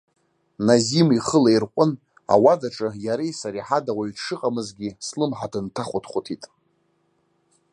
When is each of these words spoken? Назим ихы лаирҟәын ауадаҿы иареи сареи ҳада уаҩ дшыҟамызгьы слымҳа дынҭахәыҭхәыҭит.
Назим 0.67 1.07
ихы 1.17 1.37
лаирҟәын 1.43 1.91
ауадаҿы 2.33 2.87
иареи 3.05 3.33
сареи 3.39 3.65
ҳада 3.67 3.91
уаҩ 3.97 4.11
дшыҟамызгьы 4.15 4.89
слымҳа 5.05 5.47
дынҭахәыҭхәыҭит. 5.51 6.43